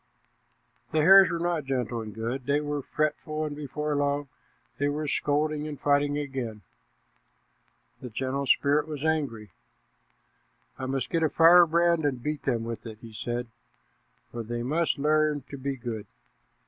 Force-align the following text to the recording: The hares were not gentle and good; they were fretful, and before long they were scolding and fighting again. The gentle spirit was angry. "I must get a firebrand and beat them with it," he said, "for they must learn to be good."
The 0.93 1.01
hares 1.01 1.29
were 1.29 1.37
not 1.37 1.65
gentle 1.65 2.01
and 2.01 2.11
good; 2.11 2.47
they 2.47 2.59
were 2.59 2.81
fretful, 2.81 3.45
and 3.45 3.55
before 3.55 3.95
long 3.95 4.29
they 4.79 4.89
were 4.89 5.07
scolding 5.07 5.67
and 5.67 5.79
fighting 5.79 6.17
again. 6.17 6.63
The 8.01 8.09
gentle 8.09 8.47
spirit 8.47 8.87
was 8.87 9.05
angry. 9.05 9.51
"I 10.79 10.87
must 10.87 11.11
get 11.11 11.21
a 11.21 11.29
firebrand 11.29 12.03
and 12.03 12.23
beat 12.23 12.45
them 12.45 12.63
with 12.63 12.87
it," 12.87 12.97
he 13.01 13.13
said, 13.13 13.45
"for 14.31 14.41
they 14.41 14.63
must 14.63 14.97
learn 14.97 15.43
to 15.51 15.57
be 15.59 15.75
good." 15.75 16.07